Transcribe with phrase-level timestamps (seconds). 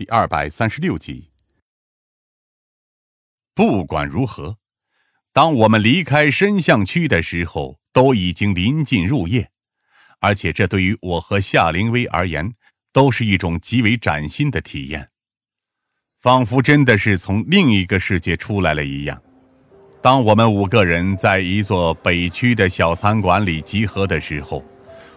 [0.00, 1.28] 第二百三十六集。
[3.54, 4.56] 不管如何，
[5.30, 9.50] 当我们离开深巷区的时候，都已经临近入夜，
[10.18, 12.54] 而且这对于我和夏灵薇而言，
[12.94, 15.10] 都是一种极为崭新的体验，
[16.22, 19.22] 仿佛真的是从另一个世界出来了一样。
[20.00, 24.64] 当我们五个人在一座北区的小餐馆里集合的时候，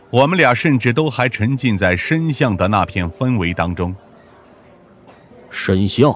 [0.10, 3.96] 我们俩甚至都还沉浸在深巷的那片氛围当中。
[5.54, 6.12] 深巷。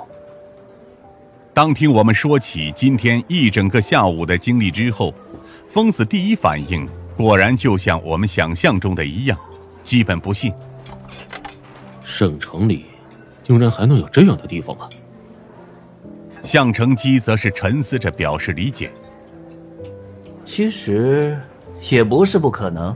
[1.53, 5.13] 当听我们说起今天一整个下午的经历之后，
[5.69, 9.37] 疯子第一反应果然就像我们想象中的一样，
[9.83, 10.51] 基本不信。
[12.03, 12.85] 省城里，
[13.43, 14.89] 竟然还能有这样的地方啊！
[16.43, 18.91] 向成基则是沉思着表示理解。
[20.43, 21.39] 其实
[21.91, 22.95] 也不是不可能，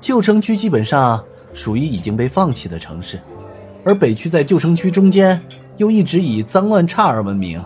[0.00, 1.22] 旧城区基本上
[1.54, 3.20] 属于已经被放弃的城市。
[3.86, 5.40] 而北区在旧城区中间，
[5.76, 7.62] 又一直以脏乱差而闻名。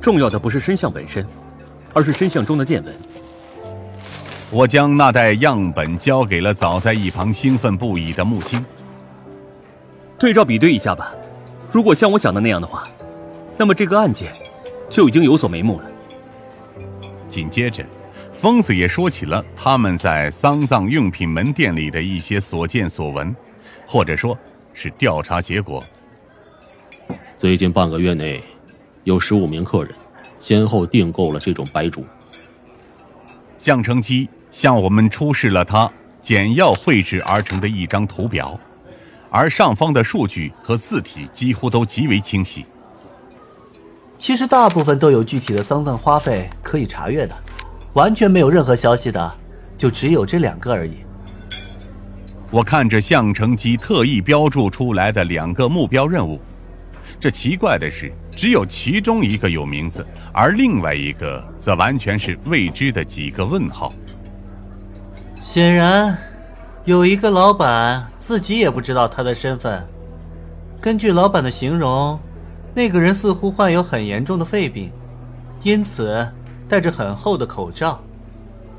[0.00, 1.24] 重要的不是身像本身，
[1.92, 2.92] 而是身像中的见闻。
[4.50, 8.66] 我将那袋样本交给了早在一旁兴奋不已的木青。
[10.18, 11.14] 对照比对一下吧，
[11.70, 12.82] 如果像我想的那样的话，
[13.56, 14.32] 那么这个案件
[14.90, 15.86] 就已经有所眉目了。
[17.30, 17.84] 紧接着，
[18.32, 23.32] 疯子也说起了他们在丧葬用品门店里的一些所见所闻，
[23.86, 24.36] 或者说。
[24.74, 25.82] 是调查结果。
[27.38, 28.42] 最近半个月内，
[29.04, 29.94] 有十五名客人
[30.38, 32.04] 先后订购了这种白烛。
[33.56, 38.58] 向成基向我们出示了他简要绘制而成的一张图表，
[39.30, 42.66] 而上方的数据和字体几乎都极为清晰。
[44.18, 47.34] 其实大部分都有具体的丧葬花费可以查阅的，
[47.92, 49.38] 完全没有任何消息的，
[49.76, 51.03] 就只有这两个而已。
[52.54, 56.40] 我看着向成基特意标注出来的两个目标任务，
[57.18, 63.92] 这奇怪的是，只有其中一个有名字，而另外一个则完全是未知的几个问号。
[65.42, 66.16] 显然，
[66.84, 69.84] 有一个老板自己也不知道他的身份。
[70.80, 72.16] 根据老板的形容，
[72.72, 74.92] 那个人似乎患有很严重的肺病，
[75.64, 76.24] 因此
[76.68, 78.00] 戴着很厚的口罩。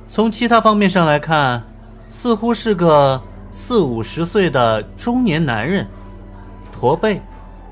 [0.07, 1.61] 从其他方面上来看，
[2.07, 3.21] 似乎是个。
[3.57, 5.87] 四五十岁的中年男人，
[6.73, 7.21] 驼背，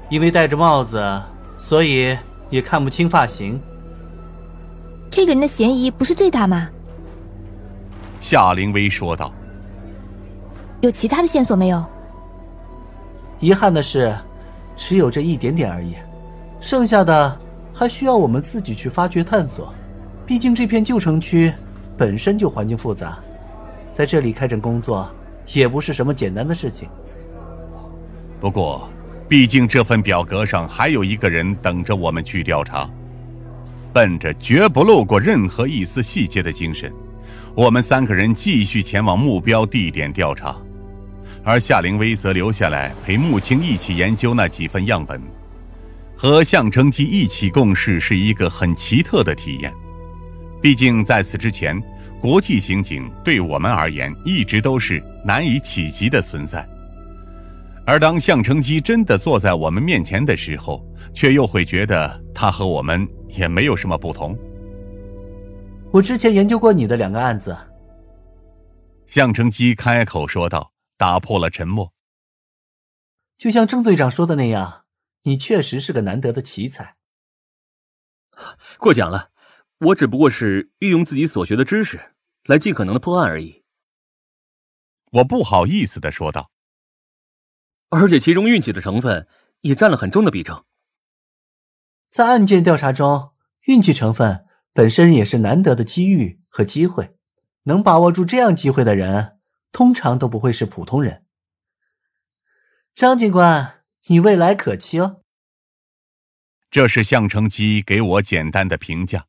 [0.09, 1.21] 因为戴着帽子，
[1.57, 2.17] 所以
[2.49, 3.61] 也看不清发型。
[5.11, 6.69] 这个人的嫌疑不是最大吗？
[8.21, 9.31] 夏灵薇说道。
[10.79, 11.83] 有其他的线索没有？
[13.39, 14.15] 遗憾的是，
[14.77, 15.95] 只有这一点点而已，
[16.61, 17.39] 剩下的
[17.73, 19.71] 还需要我们自己去发掘探索。
[20.25, 21.53] 毕竟这片旧城区
[21.97, 23.19] 本身就环境复杂，
[23.91, 25.11] 在这里开展工作。
[25.53, 26.87] 也不是什么简单的事情。
[28.39, 28.89] 不过，
[29.27, 32.89] 毕竟这份表格上还有一个人等着我们去调查。
[33.93, 36.91] 奔着绝不漏过任何一丝细节的精神，
[37.55, 40.55] 我们三个人继续前往目标地点调查，
[41.43, 45.21] 而夏灵薇则留下来陪穆青一起研究那几份样本。
[46.17, 49.71] 和向成基一起共事是一个很奇特的体验，
[50.61, 51.81] 毕竟在此之前。
[52.23, 56.65] 国际刑警对我们而言一直都是难以企及的存在，
[57.85, 60.81] 而当向成基真的坐在我们面前的时候，
[61.13, 64.39] 却又会觉得他和我们也没有什么不同。
[65.91, 67.57] 我之前研究过你的两个案子，
[69.05, 71.91] 向成基开口说道，打破了沉默。
[73.37, 74.85] 就像郑队长说的那样，
[75.23, 76.95] 你确实是个难得的奇才。
[78.77, 79.31] 过奖了，
[79.83, 82.09] 我只不过是运用自己所学的知识。
[82.45, 83.63] 来尽可能的破案而已。
[85.11, 86.51] 我不好意思的说道。
[87.87, 89.29] 而且其中运气的成分
[89.61, 90.65] 也占了很重的比重。
[92.09, 97.15] 在案件调查中，运气成分本身也是难得的机遇和机会。
[97.63, 99.39] 能把握住这样机会的人，
[99.71, 101.25] 通常都不会是普通人。
[102.93, 105.23] 张警官，你未来可期哦。
[106.69, 109.27] 这是向成基给我简单的评价。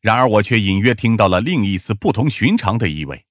[0.00, 3.24] 然而，我却隐约听到了另一丝不同寻常的意味。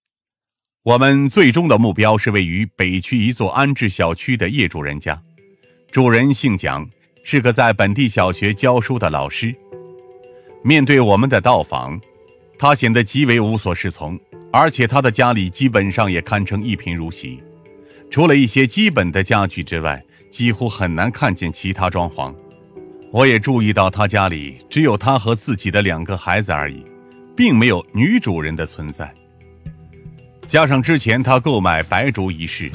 [0.84, 5.22] 我们最终的目标是位于北区一座安置小区的业主人家，
[5.92, 6.90] 主人姓蒋，
[7.24, 9.56] 是个在本地小学教书的老师。
[10.64, 12.00] 面对我们的到访，
[12.58, 14.20] 他显得极为无所适从，
[14.52, 17.44] 而且他的家里基本上也堪称一贫如洗，
[18.10, 22.34] 除了一些基本的家具之外，几乎很难看见其他装潢。
[23.12, 26.82] 我也注意到，他家里只有他和自己的两个孩子而已，
[27.36, 29.14] 并没有女主人的存在。
[30.48, 32.72] 加上之前他购买白烛一事，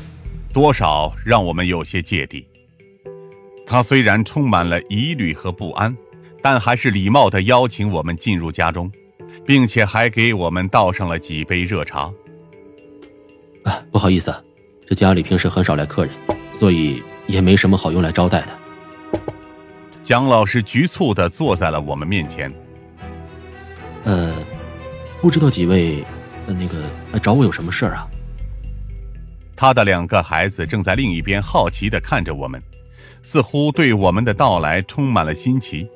[0.53, 2.47] 多少让我们有些芥蒂。
[3.67, 5.97] 他虽然充满了疑虑和不安，
[6.43, 8.93] 但还是礼貌地邀请我们进入家中，
[9.47, 12.13] 并且还给我们倒上了几杯热茶。
[13.65, 14.35] 啊，不好意思，
[14.87, 16.15] 这家里平时很少来客人，
[16.53, 18.56] 所以也没什么好用来招待的。
[20.07, 22.53] 蒋老师局促的坐在了我们面前。
[24.05, 24.37] 呃，
[25.21, 26.05] 不知道几位，
[26.47, 28.07] 呃，那个找我有什么事儿啊？
[29.57, 32.63] 他的两个孩子正在另一边好奇的看着我们，
[33.25, 35.91] 似乎对我们的到来充满了新奇。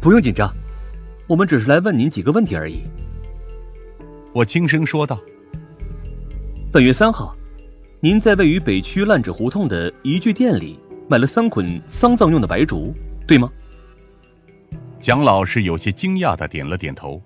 [0.00, 0.50] 不用紧张，
[1.26, 2.82] 我们只是来问您几个问题而已。
[4.32, 5.20] 我轻声说道。
[6.72, 7.36] 本月三号，
[8.00, 10.78] 您在位于北区烂纸胡同的一具店里
[11.08, 12.94] 买了三捆丧葬用的白竹，
[13.26, 13.50] 对吗？
[15.00, 17.20] 蒋老师有些惊讶的点了点头。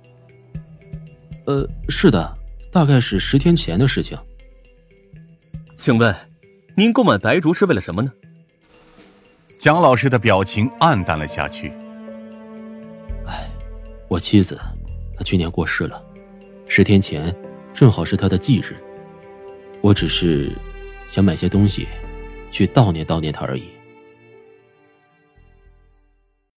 [1.47, 2.37] 呃，是的，
[2.73, 4.19] 大概是十天前的事情。
[5.77, 6.15] 请问，
[6.77, 8.13] 您购买白竹是为了什么呢？
[9.59, 11.73] 蒋老师的表情黯淡了下去。
[13.27, 13.49] 唉，
[14.09, 14.61] 我妻子，
[15.17, 16.03] 她去年过世了，
[16.67, 17.35] 十天前
[17.73, 18.77] 正好是她的忌日。
[19.81, 20.51] 我只是
[21.07, 21.87] 想买些东西，
[22.50, 23.78] 去悼念悼念他而已。